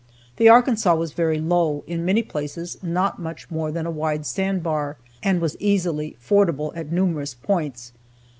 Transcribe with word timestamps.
The 0.37 0.49
Arkansas 0.49 0.95
was 0.95 1.13
very 1.13 1.39
low, 1.39 1.83
in 1.85 2.03
many 2.03 2.23
places 2.23 2.75
not 2.81 3.19
much 3.19 3.51
more 3.51 3.71
than 3.71 3.85
a 3.85 3.91
wide 3.91 4.25
sandbar, 4.25 4.97
and 5.21 5.39
was 5.39 5.55
easily 5.59 6.17
fordable 6.19 6.71
at 6.75 6.91
numerous 6.91 7.35
points. 7.35 7.91